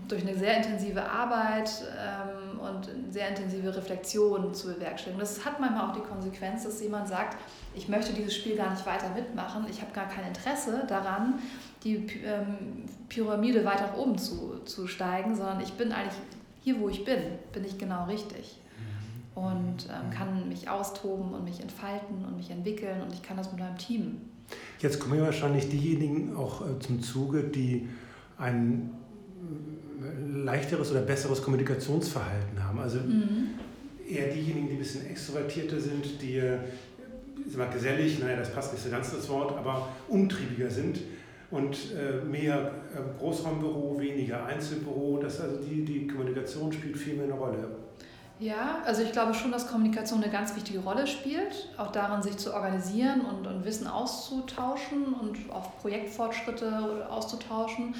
durch 0.08 0.22
eine 0.22 0.36
sehr 0.36 0.58
intensive 0.58 1.04
Arbeit 1.04 1.70
ähm, 1.98 2.60
und 2.60 3.14
sehr 3.14 3.30
intensive 3.30 3.76
Reflexion 3.76 4.54
zu 4.54 4.74
bewerkstelligen. 4.74 5.20
Das 5.20 5.46
hat 5.46 5.60
manchmal 5.60 5.90
auch 5.90 5.94
die 5.94 6.02
Konsequenz, 6.02 6.64
dass 6.64 6.82
jemand 6.82 7.08
sagt, 7.08 7.38
ich 7.76 7.88
möchte 7.90 8.14
dieses 8.14 8.36
Spiel 8.36 8.56
gar 8.56 8.72
nicht 8.72 8.86
weiter 8.86 9.10
mitmachen, 9.10 9.66
ich 9.70 9.82
habe 9.82 9.92
gar 9.94 10.08
kein 10.08 10.28
Interesse 10.28 10.84
daran, 10.88 11.40
die 11.84 12.08
ähm, 12.26 12.86
Pyramide 13.10 13.66
weiter 13.66 13.88
nach 13.88 13.98
oben 13.98 14.18
zu, 14.18 14.62
zu 14.66 14.88
steigen, 14.88 15.36
sondern 15.36 15.60
ich 15.62 15.74
bin 15.74 15.92
eigentlich 15.92 16.20
hier, 16.64 16.80
wo 16.80 16.90
ich 16.90 17.04
bin, 17.04 17.20
bin 17.52 17.66
ich 17.66 17.78
genau 17.78 18.06
richtig 18.06 18.60
und 19.36 19.88
ähm, 19.90 20.10
kann 20.12 20.48
mich 20.48 20.70
austoben 20.70 21.34
und 21.34 21.44
mich 21.44 21.60
entfalten 21.60 22.24
und 22.26 22.38
mich 22.38 22.52
entwickeln 22.52 23.02
und 23.02 23.14
ich 23.14 23.22
kann 23.22 23.38
das 23.38 23.52
mit 23.52 23.60
meinem 23.60 23.78
Team. 23.78 24.22
Jetzt 24.80 25.00
kommen 25.00 25.18
ja 25.18 25.26
wahrscheinlich 25.26 25.70
diejenigen 25.70 26.36
auch 26.36 26.62
äh, 26.62 26.80
zum 26.80 27.02
Zuge, 27.02 27.44
die 27.44 27.88
ein 28.38 28.92
äh, 30.02 30.44
leichteres 30.44 30.92
oder 30.92 31.02
besseres 31.02 31.42
Kommunikationsverhalten 31.42 32.64
haben. 32.64 32.80
Also 32.80 33.00
mhm. 33.00 33.52
eher 34.08 34.28
diejenigen, 34.28 34.68
die 34.68 34.74
ein 34.74 34.80
bisschen 34.80 35.06
extrovertierter 35.08 35.80
sind, 35.80 36.22
die 36.22 36.38
äh, 36.38 36.58
mal 37.56 37.70
gesellig, 37.70 38.20
naja, 38.20 38.38
das 38.38 38.54
passt 38.54 38.74
nicht 38.74 38.84
so 38.84 38.90
ganz 38.90 39.12
das 39.12 39.28
Wort, 39.30 39.58
aber 39.58 39.90
umtriebiger 40.08 40.70
sind 40.70 41.00
und 41.52 41.78
äh, 41.94 42.24
mehr 42.26 42.72
äh, 42.96 43.20
Großraumbüro, 43.20 44.00
weniger 44.00 44.46
Einzelbüro. 44.46 45.20
Das 45.22 45.40
also 45.40 45.58
die, 45.58 45.86
die 45.86 46.08
Kommunikation 46.08 46.72
spielt 46.74 46.98
viel 46.98 47.16
mehr 47.16 47.26
eine 47.26 47.34
Rolle. 47.34 47.68
Ja, 48.40 48.82
also 48.86 49.04
ich 49.04 49.12
glaube 49.12 49.34
schon, 49.34 49.52
dass 49.52 49.68
Kommunikation 49.68 50.22
eine 50.22 50.32
ganz 50.32 50.56
wichtige 50.56 50.80
Rolle 50.80 51.08
spielt, 51.08 51.70
auch 51.78 51.92
darin, 51.92 52.22
sich 52.24 52.38
zu 52.38 52.54
organisieren 52.54 53.22
und, 53.22 53.48
und 53.48 53.64
Wissen 53.64 53.88
auszutauschen 53.88 55.14
und 55.14 55.38
auch 55.52 55.78
Projektfortschritte 55.80 57.08
auszutauschen. 57.10 57.96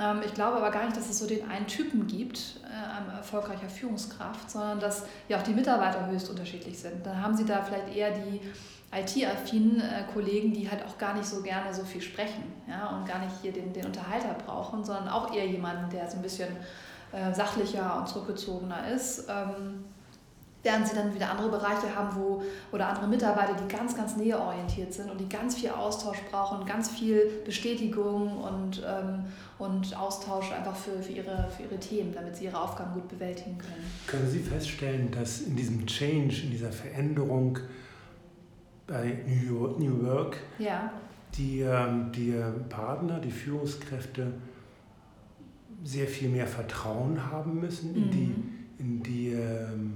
Ähm, 0.00 0.20
ich 0.24 0.34
glaube 0.34 0.56
aber 0.56 0.70
gar 0.70 0.84
nicht, 0.84 0.96
dass 0.96 1.08
es 1.08 1.18
so 1.18 1.26
den 1.26 1.48
einen 1.48 1.66
Typen 1.66 2.06
gibt, 2.06 2.60
äh, 2.64 3.16
erfolgreicher 3.16 3.68
Führungskraft, 3.68 4.50
sondern 4.50 4.80
dass 4.80 5.04
ja 5.28 5.38
auch 5.38 5.42
die 5.42 5.52
Mitarbeiter 5.52 6.06
höchst 6.08 6.30
unterschiedlich 6.30 6.78
sind. 6.78 7.04
Dann 7.04 7.22
haben 7.22 7.36
sie 7.36 7.44
da 7.44 7.62
vielleicht 7.62 7.94
eher 7.94 8.12
die 8.12 8.40
IT-affinen 8.90 9.80
äh, 9.80 10.04
Kollegen, 10.12 10.52
die 10.52 10.70
halt 10.70 10.84
auch 10.84 10.96
gar 10.96 11.14
nicht 11.14 11.26
so 11.26 11.42
gerne 11.42 11.74
so 11.74 11.84
viel 11.84 12.00
sprechen 12.00 12.44
ja, 12.66 12.88
und 12.96 13.06
gar 13.06 13.18
nicht 13.18 13.34
hier 13.42 13.52
den, 13.52 13.72
den 13.72 13.86
Unterhalter 13.86 14.34
brauchen, 14.46 14.82
sondern 14.82 15.08
auch 15.08 15.34
eher 15.34 15.46
jemanden, 15.46 15.90
der 15.90 16.08
so 16.08 16.16
ein 16.16 16.22
bisschen 16.22 16.48
äh, 17.12 17.32
sachlicher 17.34 17.98
und 17.98 18.08
zurückgezogener 18.08 18.92
ist. 18.94 19.26
Ähm, 19.28 19.84
während 20.62 20.88
sie 20.88 20.94
dann 20.94 21.14
wieder 21.14 21.30
andere 21.30 21.48
Bereiche 21.50 21.94
haben, 21.94 22.16
wo 22.16 22.42
oder 22.72 22.88
andere 22.88 23.06
Mitarbeiter, 23.06 23.54
die 23.54 23.74
ganz, 23.74 23.96
ganz 23.96 24.16
näheorientiert 24.16 24.92
sind 24.92 25.10
und 25.10 25.18
die 25.18 25.28
ganz 25.28 25.54
viel 25.54 25.70
Austausch 25.70 26.18
brauchen, 26.30 26.66
ganz 26.66 26.90
viel 26.90 27.30
Bestätigung 27.44 28.38
und, 28.38 28.82
ähm, 28.86 29.24
und 29.58 29.96
Austausch 29.96 30.52
einfach 30.52 30.74
für, 30.74 31.00
für, 31.02 31.12
ihre, 31.12 31.48
für 31.56 31.62
ihre 31.62 31.78
Themen, 31.78 32.12
damit 32.12 32.36
sie 32.36 32.46
ihre 32.46 32.60
Aufgaben 32.60 32.92
gut 32.92 33.08
bewältigen 33.08 33.56
können. 33.56 33.84
Können 34.06 34.28
Sie 34.28 34.40
feststellen, 34.40 35.10
dass 35.10 35.42
in 35.42 35.54
diesem 35.54 35.86
Change, 35.86 36.42
in 36.42 36.50
dieser 36.50 36.72
Veränderung 36.72 37.58
bei 38.86 39.22
New 39.26 40.04
Work 40.04 40.38
ja. 40.58 40.90
die, 41.36 41.60
ähm, 41.60 42.10
die 42.12 42.34
Partner, 42.68 43.20
die 43.20 43.30
Führungskräfte 43.30 44.32
sehr 45.84 46.06
viel 46.06 46.28
mehr 46.28 46.46
Vertrauen 46.46 47.30
haben 47.30 47.60
müssen 47.60 47.94
in 47.94 48.06
mhm. 48.06 48.10
die, 48.10 48.34
in 48.78 49.02
die 49.02 49.28
ähm, 49.32 49.94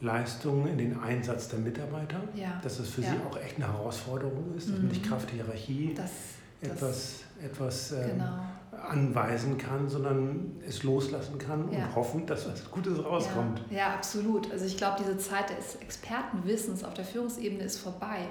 Leistungen, 0.00 0.68
in 0.68 0.78
den 0.78 1.00
Einsatz 1.00 1.48
der 1.48 1.58
Mitarbeiter, 1.58 2.20
ja. 2.34 2.60
dass 2.62 2.78
es 2.78 2.90
für 2.90 3.02
ja. 3.02 3.10
sie 3.10 3.16
auch 3.28 3.36
echt 3.38 3.56
eine 3.56 3.66
Herausforderung 3.72 4.54
ist, 4.56 4.68
dass 4.68 4.78
man 4.78 4.88
nicht 4.88 5.04
mhm. 5.04 5.08
Kraft 5.08 5.30
Hierarchie 5.30 5.94
das, 5.94 6.10
etwas, 6.60 6.80
das, 6.80 7.24
etwas 7.44 7.92
ähm, 7.92 8.10
genau. 8.12 8.80
anweisen 8.88 9.58
kann, 9.58 9.88
sondern 9.88 10.52
es 10.66 10.84
loslassen 10.84 11.38
kann 11.38 11.72
ja. 11.72 11.86
und 11.86 11.96
hoffen, 11.96 12.26
dass 12.26 12.48
was 12.48 12.70
Gutes 12.70 13.04
rauskommt. 13.04 13.62
Ja, 13.70 13.94
absolut. 13.94 14.50
Also 14.52 14.66
ich 14.66 14.76
glaube, 14.76 14.96
diese 15.00 15.18
Zeit 15.18 15.50
des 15.50 15.76
Expertenwissens 15.76 16.84
auf 16.84 16.94
der 16.94 17.04
Führungsebene 17.04 17.64
ist 17.64 17.78
vorbei. 17.78 18.28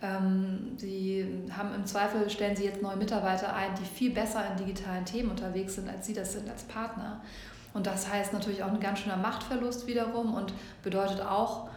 Ähm, 0.00 0.74
sie 0.76 1.26
haben 1.56 1.74
im 1.74 1.84
Zweifel, 1.86 2.30
stellen 2.30 2.54
Sie 2.54 2.64
jetzt 2.64 2.82
neue 2.82 2.96
Mitarbeiter 2.96 3.54
ein, 3.54 3.74
die 3.80 3.84
viel 3.84 4.12
besser 4.12 4.44
in 4.50 4.64
digitalen 4.64 5.04
Themen 5.04 5.30
unterwegs 5.30 5.74
sind, 5.74 5.88
als 5.88 6.06
Sie 6.06 6.14
das 6.14 6.32
sind 6.32 6.48
als 6.48 6.62
Partner. 6.64 7.20
Und 7.74 7.86
das 7.86 8.10
heißt 8.10 8.32
natürlich 8.32 8.62
auch 8.62 8.72
ein 8.72 8.80
ganz 8.80 9.00
schöner 9.00 9.16
Machtverlust 9.16 9.86
wiederum 9.86 10.34
und 10.34 10.52
bedeutet 10.82 11.20
auch, 11.20 11.68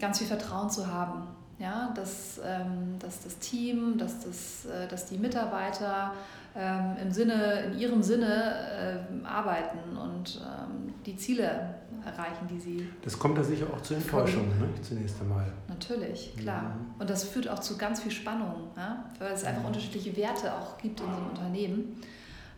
ganz 0.00 0.18
viel 0.18 0.26
Vertrauen 0.26 0.70
zu 0.70 0.86
haben. 0.86 1.26
Ja, 1.58 1.92
dass, 1.96 2.40
ähm, 2.44 3.00
dass 3.00 3.24
das 3.24 3.38
Team, 3.38 3.98
dass, 3.98 4.20
das, 4.20 4.66
äh, 4.66 4.86
dass 4.86 5.06
die 5.06 5.18
Mitarbeiter 5.18 6.14
ähm, 6.58 6.96
im 7.00 7.12
Sinne, 7.12 7.62
in 7.66 7.78
ihrem 7.78 8.02
Sinne 8.02 9.06
äh, 9.22 9.26
arbeiten 9.26 9.96
und 9.96 10.40
ähm, 10.42 10.92
die 11.06 11.16
Ziele 11.16 11.74
erreichen, 12.04 12.48
die 12.50 12.58
sie. 12.58 12.88
Das 13.02 13.16
kommt 13.16 13.38
da 13.38 13.44
sicher 13.44 13.66
auch 13.72 13.80
zur 13.82 13.98
Enttäuschung, 13.98 14.48
ne? 14.58 14.68
zunächst 14.82 15.20
einmal. 15.20 15.46
Natürlich, 15.68 16.34
klar. 16.36 16.62
Mhm. 16.62 17.00
Und 17.00 17.10
das 17.10 17.24
führt 17.24 17.48
auch 17.48 17.60
zu 17.60 17.78
ganz 17.78 18.02
viel 18.02 18.10
Spannung, 18.10 18.70
ja? 18.76 19.04
weil 19.20 19.32
es 19.32 19.44
einfach 19.44 19.60
mhm. 19.60 19.68
unterschiedliche 19.68 20.16
Werte 20.16 20.52
auch 20.52 20.78
gibt 20.78 21.00
in 21.00 21.06
so 21.06 21.12
einem 21.12 21.28
Unternehmen. 21.28 22.02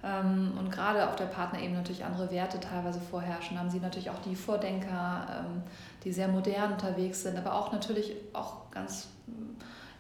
Ähm, 0.03 0.53
und 0.59 0.73
gerade 0.73 1.07
auf 1.07 1.17
der 1.17 1.27
Partnerebene 1.27 1.77
natürlich 1.77 2.03
andere 2.03 2.31
Werte 2.31 2.59
teilweise 2.59 3.01
vorherrschen. 3.01 3.57
Da 3.57 3.61
haben 3.61 3.71
sie 3.71 3.81
natürlich 3.81 4.09
auch 4.09 4.23
die 4.25 4.35
Vordenker, 4.35 5.45
ähm, 5.45 5.63
die 6.05 6.13
sehr 6.13 6.29
modern 6.29 6.73
unterwegs 6.73 7.23
sind, 7.23 7.37
aber 7.37 7.55
auch 7.55 7.71
natürlich 7.71 8.15
auch 8.33 8.71
ganz 8.71 9.09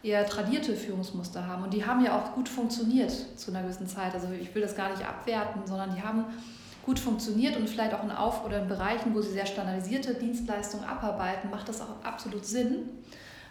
eher 0.03 0.27
tradierte 0.27 0.75
Führungsmuster 0.75 1.47
haben. 1.47 1.65
Und 1.65 1.75
die 1.75 1.85
haben 1.85 2.05
ja 2.05 2.19
auch 2.19 2.35
gut 2.35 2.49
funktioniert 2.49 3.13
zu 3.37 3.51
einer 3.51 3.63
gewissen 3.63 3.87
Zeit. 3.87 4.15
Also 4.15 4.29
ich 4.41 4.55
will 4.55 4.63
das 4.63 4.75
gar 4.75 4.91
nicht 4.91 5.07
abwerten, 5.07 5.63
sondern 5.67 5.95
die 5.95 6.03
haben 6.03 6.25
gut 6.85 6.99
funktioniert 6.99 7.57
und 7.57 7.69
vielleicht 7.69 7.93
auch 7.93 8.03
in 8.03 8.11
Auf- 8.11 8.45
oder 8.45 8.63
in 8.63 8.69
Bereichen, 8.69 9.15
wo 9.15 9.21
sie 9.21 9.33
sehr 9.33 9.47
standardisierte 9.47 10.15
Dienstleistungen 10.15 10.87
abarbeiten, 10.87 11.51
macht 11.51 11.69
das 11.69 11.83
auch 11.83 12.03
absolut 12.03 12.47
Sinn. 12.47 12.89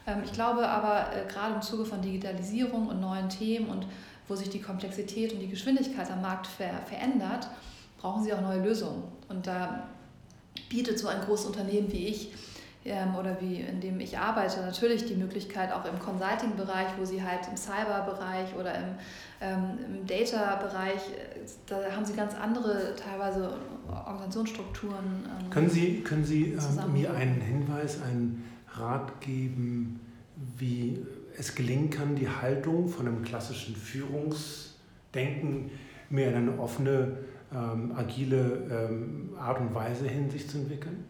Ähm, 0.08 0.24
ich 0.26 0.34
glaube 0.34 0.68
aber 0.68 1.16
äh, 1.16 1.32
gerade 1.32 1.56
im 1.56 1.62
Zuge 1.62 1.86
von 1.86 2.02
Digitalisierung 2.02 2.88
und 2.88 3.00
neuen 3.00 3.30
Themen 3.30 3.70
und 3.70 3.86
wo 4.28 4.36
sich 4.36 4.50
die 4.50 4.62
Komplexität 4.62 5.34
und 5.34 5.40
die 5.40 5.48
Geschwindigkeit 5.48 6.10
am 6.12 6.22
Markt 6.22 6.48
ver 6.48 6.82
verändert, 6.86 7.48
brauchen 8.00 8.24
sie 8.24 8.34
auch 8.34 8.42
neue 8.42 8.62
Lösungen. 8.62 9.04
Und 9.28 9.46
da 9.46 9.88
bietet 10.70 11.00
so 11.00 11.08
ein 11.08 11.22
großes 11.22 11.48
Unternehmen 11.48 11.92
wie 11.92 12.08
ich 12.08 12.32
oder 12.86 13.40
wie 13.42 13.60
in 13.60 13.82
dem 13.82 14.00
ich 14.00 14.18
arbeite, 14.18 14.62
natürlich 14.62 15.06
die 15.06 15.16
Möglichkeit 15.16 15.72
auch 15.72 15.86
im 15.86 16.00
Consulting-Bereich, 16.00 16.88
wo 16.98 17.06
sie 17.06 17.22
halt 17.22 17.42
im 17.50 17.58
Cyber-Bereich 17.58 18.56
oder 18.58 18.74
im, 18.74 18.96
ähm, 19.42 19.78
im 19.86 20.08
Data-Bereich, 20.08 21.02
da 21.68 21.92
haben 21.92 22.06
sie 22.06 22.14
ganz 22.14 22.34
andere 22.36 22.96
teilweise 22.96 23.58
Organisationsstrukturen. 23.88 25.26
Ähm, 25.42 25.50
können 25.50 25.70
Sie, 25.70 26.02
können 26.02 26.24
sie 26.24 26.54
ähm, 26.54 26.94
mir 26.94 27.14
einen 27.14 27.42
Hinweis, 27.42 28.02
einen 28.02 28.46
Rat 28.74 29.20
geben, 29.20 30.00
wie 30.58 31.06
es 31.38 31.56
gelingen 31.56 31.90
kann, 31.90 32.16
die 32.16 32.30
Haltung 32.30 32.88
von 32.88 33.08
einem 33.08 33.24
klassischen 33.24 33.76
Führungsdenken 33.76 35.70
mehr 36.10 36.30
in 36.30 36.36
eine 36.36 36.60
offene, 36.60 37.18
ähm, 37.54 37.94
agile 37.96 38.90
ähm, 38.90 39.32
Art 39.38 39.60
und 39.60 39.74
Weise 39.76 40.08
hin 40.08 40.30
sich 40.30 40.50
zu 40.50 40.60
entwickeln? 40.60 41.04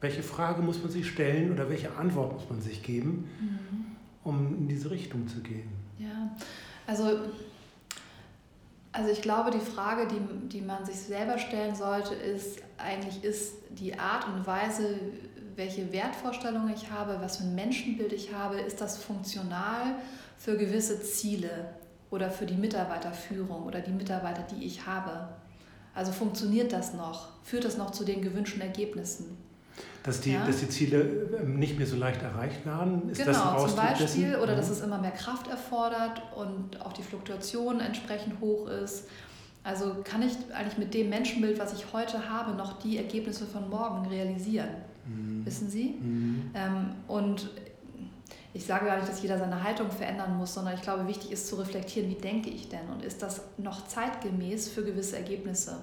Welche 0.00 0.22
Frage 0.22 0.62
muss 0.62 0.80
man 0.80 0.90
sich 0.90 1.08
stellen 1.08 1.52
oder 1.52 1.68
welche 1.68 1.96
Antwort 1.96 2.32
muss 2.32 2.48
man 2.48 2.60
sich 2.60 2.82
geben, 2.82 3.28
mhm. 3.40 3.86
um 4.22 4.54
in 4.58 4.68
diese 4.68 4.90
Richtung 4.90 5.26
zu 5.26 5.40
gehen? 5.40 5.68
Ja, 5.98 6.36
also, 6.86 7.18
also 8.92 9.10
ich 9.10 9.22
glaube, 9.22 9.50
die 9.50 9.58
Frage, 9.58 10.06
die, 10.06 10.48
die 10.48 10.60
man 10.60 10.84
sich 10.86 10.96
selber 10.96 11.38
stellen 11.38 11.74
sollte, 11.74 12.14
ist 12.14 12.60
eigentlich, 12.76 13.24
ist 13.24 13.54
die 13.70 13.98
Art 13.98 14.26
und 14.28 14.46
Weise, 14.46 15.00
welche 15.56 15.92
Wertvorstellungen 15.92 16.72
ich 16.72 16.90
habe, 16.90 17.18
was 17.20 17.38
für 17.38 17.44
ein 17.44 17.56
Menschenbild 17.56 18.12
ich 18.12 18.32
habe, 18.32 18.60
ist 18.60 18.80
das 18.80 18.98
funktional 18.98 19.96
für 20.38 20.56
gewisse 20.56 21.02
Ziele 21.02 21.74
oder 22.10 22.30
für 22.30 22.46
die 22.46 22.56
Mitarbeiterführung 22.56 23.64
oder 23.64 23.80
die 23.80 23.90
Mitarbeiter, 23.90 24.42
die 24.42 24.64
ich 24.64 24.86
habe. 24.86 25.28
Also 25.94 26.12
funktioniert 26.12 26.72
das 26.72 26.94
noch? 26.94 27.30
Führt 27.42 27.64
das 27.64 27.76
noch 27.76 27.90
zu 27.90 28.04
den 28.04 28.22
gewünschten 28.22 28.60
Ergebnissen? 28.60 29.36
Dass 30.08 30.22
die, 30.22 30.32
ja? 30.32 30.46
dass 30.46 30.60
die 30.60 30.70
Ziele 30.70 31.28
ähm, 31.38 31.58
nicht 31.58 31.76
mehr 31.76 31.86
so 31.86 31.96
leicht 31.96 32.22
erreicht 32.22 32.64
werden? 32.64 33.10
Ist 33.10 33.18
genau, 33.18 33.52
das 33.52 33.66
zum 33.66 33.76
Beispiel, 33.76 34.06
dessen? 34.06 34.42
oder 34.42 34.56
dass 34.56 34.70
es 34.70 34.80
immer 34.80 34.96
mehr 34.96 35.10
Kraft 35.10 35.48
erfordert 35.48 36.22
und 36.34 36.80
auch 36.80 36.94
die 36.94 37.02
Fluktuation 37.02 37.80
entsprechend 37.80 38.40
hoch 38.40 38.68
ist. 38.68 39.06
Also 39.64 39.96
kann 40.04 40.22
ich 40.22 40.32
eigentlich 40.54 40.78
mit 40.78 40.94
dem 40.94 41.10
Menschenbild, 41.10 41.58
was 41.58 41.74
ich 41.74 41.92
heute 41.92 42.30
habe, 42.30 42.56
noch 42.56 42.78
die 42.78 42.96
Ergebnisse 42.96 43.44
von 43.44 43.68
morgen 43.68 44.06
realisieren? 44.06 44.70
Mhm. 45.04 45.44
Wissen 45.44 45.68
Sie? 45.68 45.98
Mhm. 46.00 46.52
Ähm, 46.54 46.92
und 47.06 47.50
ich 48.54 48.64
sage 48.64 48.86
gar 48.86 48.96
nicht, 48.96 49.10
dass 49.10 49.20
jeder 49.20 49.36
seine 49.36 49.62
Haltung 49.62 49.90
verändern 49.90 50.38
muss, 50.38 50.54
sondern 50.54 50.72
ich 50.72 50.80
glaube, 50.80 51.06
wichtig 51.06 51.32
ist 51.32 51.48
zu 51.48 51.56
reflektieren, 51.56 52.08
wie 52.08 52.14
denke 52.14 52.48
ich 52.48 52.70
denn 52.70 52.88
und 52.88 53.04
ist 53.04 53.22
das 53.22 53.42
noch 53.58 53.86
zeitgemäß 53.86 54.70
für 54.70 54.82
gewisse 54.82 55.18
Ergebnisse? 55.18 55.76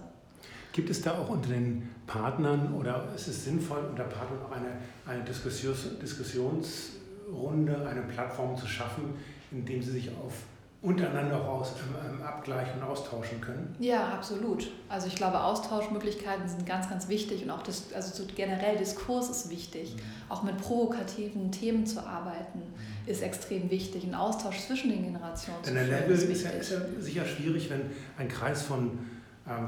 Gibt 0.76 0.90
es 0.90 1.02
da 1.02 1.18
auch 1.18 1.30
unter 1.30 1.48
den 1.48 1.90
Partnern 2.06 2.74
oder 2.74 3.08
ist 3.16 3.30
es 3.30 3.46
sinnvoll, 3.46 3.80
unter 3.90 4.04
Partnern 4.04 4.40
auch 4.46 4.52
eine, 4.52 4.72
eine 5.06 5.24
Diskussions, 5.24 5.88
Diskussionsrunde, 6.02 7.88
eine 7.88 8.02
Plattform 8.02 8.58
zu 8.58 8.68
schaffen, 8.68 9.14
in 9.52 9.64
dem 9.64 9.82
sie 9.82 9.92
sich 9.92 10.10
auf 10.10 10.34
untereinander 10.82 11.42
auch 11.42 11.62
aus, 11.62 11.72
ähm, 12.06 12.22
abgleichen 12.22 12.82
und 12.82 12.90
austauschen 12.90 13.40
können? 13.40 13.74
Ja, 13.80 14.10
absolut. 14.10 14.70
Also 14.90 15.08
ich 15.08 15.16
glaube, 15.16 15.42
Austauschmöglichkeiten 15.42 16.46
sind 16.50 16.66
ganz, 16.66 16.90
ganz 16.90 17.08
wichtig 17.08 17.44
und 17.44 17.52
auch 17.52 17.64
das, 17.64 17.94
also 17.94 18.14
so 18.14 18.30
generell 18.36 18.76
Diskurs 18.76 19.30
ist 19.30 19.50
wichtig. 19.50 19.96
Mhm. 19.96 20.00
Auch 20.28 20.44
mit 20.44 20.58
provokativen 20.58 21.54
Themen 21.54 21.86
zu 21.86 22.06
arbeiten 22.06 22.60
mhm. 22.60 23.10
ist 23.10 23.24
extrem 23.24 23.72
wichtig. 23.72 24.04
Ein 24.04 24.14
Austausch 24.14 24.60
zwischen 24.60 24.90
den 24.90 25.06
Generationen. 25.06 25.64
Denn 25.66 25.76
der 25.76 25.86
Level 25.86 26.12
ist, 26.12 26.44
ja, 26.44 26.50
ist 26.50 26.72
ja 26.72 26.80
sicher 27.00 27.26
schwierig, 27.26 27.70
wenn 27.70 27.82
ein 28.18 28.28
Kreis 28.28 28.64
von 28.64 29.00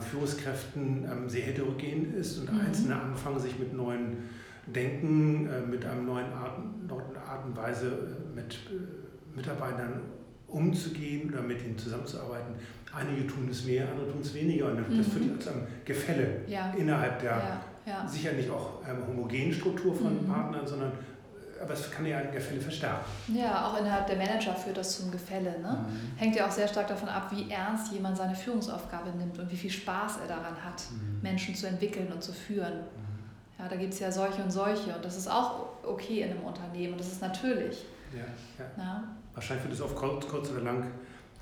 Führungskräften 0.02 1.06
ähm, 1.06 1.30
sehr 1.30 1.44
heterogen 1.44 2.14
ist 2.16 2.40
und 2.40 2.52
mhm. 2.52 2.62
Einzelne 2.62 3.00
anfangen, 3.00 3.40
sich 3.40 3.60
mit 3.60 3.74
neuen 3.74 4.18
Denken, 4.66 5.48
äh, 5.48 5.62
mit 5.62 5.86
einem 5.86 6.06
neuen 6.06 6.34
Art, 6.34 6.60
Art 7.28 7.46
und 7.46 7.56
Weise 7.56 7.88
äh, 7.88 8.36
mit 8.36 8.54
äh, 8.54 9.36
Mitarbeitern 9.36 10.02
umzugehen 10.48 11.30
oder 11.32 11.42
mit 11.42 11.64
ihnen 11.64 11.78
zusammenzuarbeiten. 11.78 12.56
Einige 12.94 13.28
tun 13.28 13.48
es 13.52 13.66
mehr, 13.66 13.88
andere 13.90 14.12
tun 14.12 14.22
es 14.22 14.34
weniger. 14.34 14.72
Und 14.72 14.80
das 14.80 15.08
mhm. 15.08 15.12
führt 15.12 15.44
zu 15.44 15.50
einem 15.52 15.62
Gefälle 15.86 16.42
ja. 16.48 16.74
innerhalb 16.78 17.20
der 17.22 17.32
ja, 17.32 17.62
ja. 17.86 18.08
sicher 18.08 18.34
nicht 18.34 18.50
auch 18.50 18.82
ähm, 18.88 19.06
homogenen 19.08 19.54
Struktur 19.54 19.94
von 19.94 20.24
mhm. 20.24 20.28
Partnern, 20.28 20.66
sondern 20.66 20.92
aber 21.62 21.74
es 21.74 21.90
kann 21.92 22.06
ja 22.06 22.18
ein 22.18 22.32
Gefälle 22.32 22.62
verstärken. 22.62 23.06
Ja, 23.28 23.68
auch 23.68 23.80
innerhalb 23.80 24.08
der 24.08 24.18
Manager 24.18 24.54
führt 24.54 24.78
das 24.78 24.98
zum 24.98 25.12
Gefälle. 25.12 25.60
Ne? 25.60 25.86
Mhm. 25.88 26.18
Hängt 26.18 26.36
ja 26.36 26.48
auch 26.48 26.52
sehr 26.52 26.68
stark 26.68 26.88
davon 26.88 27.10
ab, 27.10 27.32
wie 27.32 27.52
ernst 27.52 27.92
jemand 27.92 28.18
seine 28.18 28.36
Führungsaufgabe 28.36 29.10
nimmt 29.12 29.38
und 29.40 29.52
wie 29.52 29.58
viel 29.58 29.72
Spaß 29.72 30.18
er 30.22 30.28
daran 30.28 30.64
hat, 30.64 30.84
mhm. 30.92 31.22
Menschen 31.22 31.56
zu 31.56 31.68
entwickeln 31.68 32.12
und 32.12 32.24
zu 32.24 32.34
führen. 32.34 32.74
Mhm. 32.74 33.60
Ja, 33.60 33.68
da 33.68 33.76
gibt 33.76 33.94
es 33.94 34.00
ja 34.00 34.12
solche 34.12 34.44
und 34.44 34.52
solche 34.52 34.96
und 34.96 35.04
das 35.04 35.18
ist 35.18 35.30
auch 35.30 35.68
okay 35.84 36.22
in 36.22 36.32
einem 36.32 36.44
Unternehmen 36.44 36.94
und 36.94 37.00
das 37.00 37.12
ist 37.12 37.22
natürlich. 37.22 37.86
Ja, 38.14 38.84
ja. 38.84 39.04
Wahrscheinlich 39.34 39.66
wird 39.66 39.76
es 39.76 39.82
auf 39.82 39.96
kurz, 39.96 40.28
kurz 40.28 40.52
oder 40.52 40.62
lang 40.62 40.84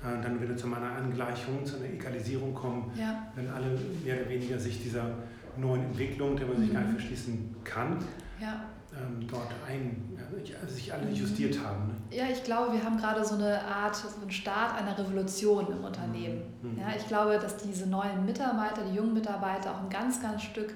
äh, 0.02 0.22
dann 0.22 0.40
wieder 0.40 0.56
zu 0.56 0.66
einer 0.66 0.96
Angleichung, 0.96 1.64
zu 1.64 1.76
einer 1.76 1.86
Egalisierung 1.86 2.54
kommen, 2.54 2.92
ja. 2.96 3.26
wenn 3.34 3.48
alle 3.50 3.78
mehr 4.04 4.20
oder 4.20 4.30
weniger 4.30 4.58
sich 4.58 4.82
dieser 4.82 5.10
neuen 5.56 5.84
Entwicklung, 5.84 6.36
der 6.36 6.46
man 6.46 6.58
sich 6.58 6.68
mhm. 6.68 6.74
gar 6.74 6.82
nicht 6.82 6.92
verschließen 6.92 7.56
kann, 7.64 7.98
ja. 8.40 8.64
Ähm, 8.96 9.26
dort 9.28 9.52
ein, 9.68 10.18
also 10.60 10.74
sich 10.74 10.92
alle 10.92 11.10
justiert 11.10 11.58
haben? 11.64 11.88
Ne? 11.88 12.16
Ja, 12.16 12.24
ich 12.32 12.42
glaube, 12.44 12.72
wir 12.72 12.84
haben 12.84 12.96
gerade 12.96 13.24
so 13.24 13.34
eine 13.34 13.62
Art, 13.64 13.96
so 13.96 14.08
einen 14.20 14.30
Start 14.30 14.76
einer 14.80 14.96
Revolution 14.98 15.66
im 15.70 15.84
Unternehmen. 15.84 16.42
Mhm. 16.62 16.78
Ja, 16.78 16.88
ich 16.96 17.06
glaube, 17.06 17.38
dass 17.38 17.56
diese 17.56 17.86
neuen 17.86 18.24
Mitarbeiter, 18.24 18.82
die 18.88 18.96
jungen 18.96 19.14
Mitarbeiter 19.14 19.72
auch 19.72 19.82
ein 19.82 19.90
ganz, 19.90 20.20
ganz 20.20 20.42
Stück 20.42 20.74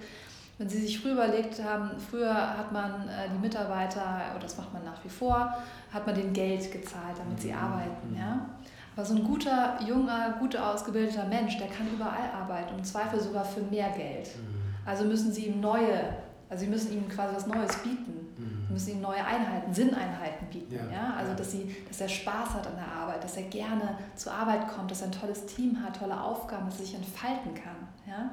wenn 0.61 0.69
Sie 0.69 0.83
sich 0.83 1.01
früher 1.01 1.15
überlegt 1.15 1.65
haben, 1.65 1.93
früher 1.99 2.35
hat 2.35 2.71
man 2.71 3.09
äh, 3.09 3.31
die 3.35 3.39
Mitarbeiter, 3.39 4.21
oder 4.31 4.43
das 4.43 4.59
macht 4.59 4.75
man 4.75 4.85
nach 4.85 5.03
wie 5.03 5.09
vor, 5.09 5.57
hat 5.91 6.05
man 6.05 6.15
denen 6.15 6.35
Geld 6.35 6.71
gezahlt, 6.71 7.17
damit 7.17 7.41
sie 7.41 7.53
mhm. 7.53 7.59
arbeiten. 7.59 8.15
Ja? 8.15 8.47
Aber 8.95 9.07
so 9.07 9.15
ein 9.15 9.25
guter, 9.25 9.79
junger, 9.83 10.37
gut 10.39 10.55
ausgebildeter 10.55 11.25
Mensch, 11.25 11.57
der 11.57 11.69
kann 11.69 11.87
überall 11.91 12.31
arbeiten, 12.39 12.75
im 12.77 12.85
Zweifel 12.85 13.19
sogar 13.19 13.43
für 13.43 13.63
mehr 13.63 13.89
Geld. 13.89 14.37
Mhm. 14.37 14.61
Also 14.85 15.05
müssen 15.05 15.33
Sie 15.33 15.47
ihm 15.47 15.63
neue, 15.63 16.13
also 16.51 16.65
Sie 16.65 16.71
müssen 16.71 16.93
ihm 16.93 17.09
quasi 17.09 17.35
was 17.35 17.47
Neues 17.47 17.77
bieten. 17.77 18.35
Mhm. 18.37 18.65
Sie 18.67 18.73
müssen 18.73 18.91
ihm 18.91 19.01
neue 19.01 19.25
Einheiten, 19.25 19.73
Sinneinheiten 19.73 20.49
bieten. 20.49 20.75
Ja. 20.75 20.91
ja? 20.93 21.15
Also 21.17 21.35
dass, 21.35 21.53
sie, 21.53 21.77
dass 21.89 22.01
er 22.01 22.09
Spaß 22.09 22.51
hat 22.55 22.67
an 22.67 22.75
der 22.75 22.89
Arbeit, 22.89 23.23
dass 23.23 23.37
er 23.37 23.45
gerne 23.45 23.97
zur 24.17 24.33
Arbeit 24.33 24.69
kommt, 24.69 24.91
dass 24.91 25.01
er 25.01 25.09
ein 25.09 25.13
tolles 25.13 25.47
Team 25.47 25.81
hat, 25.83 25.99
tolle 25.99 26.21
Aufgaben, 26.21 26.67
dass 26.67 26.81
er 26.81 26.87
sich 26.87 26.95
entfalten 26.97 27.55
kann. 27.55 27.77
Ja? 28.07 28.31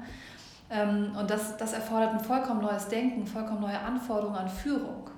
Ähm, 0.69 1.15
und 1.15 1.29
das, 1.29 1.57
das 1.57 1.73
erfordert 1.73 2.13
ein 2.13 2.19
vollkommen 2.19 2.61
neues 2.61 2.87
Denken, 2.87 3.25
vollkommen 3.25 3.61
neue 3.61 3.79
Anforderungen 3.79 4.35
an 4.35 4.49
Führung. 4.49 5.09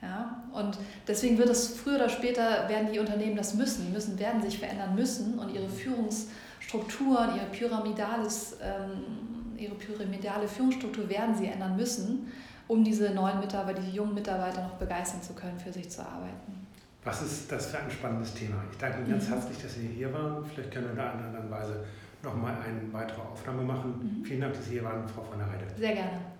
Ja? 0.00 0.44
Und 0.52 0.78
deswegen 1.08 1.36
wird 1.36 1.48
es 1.48 1.76
früher 1.76 1.96
oder 1.96 2.08
später, 2.08 2.68
werden 2.68 2.92
die 2.92 2.98
Unternehmen 2.98 3.36
das 3.36 3.54
müssen, 3.54 3.86
die 3.86 3.92
müssen, 3.92 4.18
werden 4.18 4.40
sich 4.40 4.58
verändern 4.58 4.94
müssen 4.94 5.38
und 5.38 5.52
ihre 5.52 5.68
Führungsstrukturen, 5.68 7.36
ihr 7.36 7.42
pyramidales, 7.50 8.56
ähm, 8.62 9.43
ihre 9.64 9.74
pyramidale 9.74 10.48
Führungsstruktur 10.48 11.08
werden 11.08 11.34
sie 11.34 11.46
ändern 11.46 11.76
müssen, 11.76 12.32
um 12.68 12.82
diese 12.82 13.10
neuen 13.10 13.40
Mitarbeiter, 13.40 13.80
die 13.80 13.96
jungen 13.96 14.14
Mitarbeiter 14.14 14.62
noch 14.62 14.74
begeistern 14.74 15.22
zu 15.22 15.34
können, 15.34 15.58
für 15.58 15.72
sich 15.72 15.90
zu 15.90 16.00
arbeiten. 16.00 16.66
Was 17.04 17.20
ist 17.20 17.52
das 17.52 17.66
für 17.66 17.78
ein 17.78 17.90
spannendes 17.90 18.32
Thema? 18.32 18.56
Ich 18.70 18.78
danke 18.78 18.98
Ihnen 19.00 19.10
ganz 19.10 19.28
mhm. 19.28 19.34
herzlich, 19.34 19.62
dass 19.62 19.74
Sie 19.74 19.88
hier 19.88 20.12
waren. 20.12 20.44
Vielleicht 20.46 20.70
können 20.70 20.86
wir 20.86 20.92
in 20.92 20.98
einer 20.98 21.26
anderen 21.26 21.50
Weise 21.50 21.84
nochmal 22.22 22.54
eine 22.64 22.90
weitere 22.92 23.20
Aufnahme 23.20 23.62
machen. 23.62 24.20
Mhm. 24.20 24.24
Vielen 24.24 24.40
Dank, 24.40 24.54
dass 24.54 24.64
Sie 24.64 24.72
hier 24.72 24.84
waren, 24.84 25.06
Frau 25.06 25.22
von 25.22 25.38
der 25.38 25.46
Heide. 25.50 25.66
Sehr 25.76 25.92
gerne. 25.92 26.33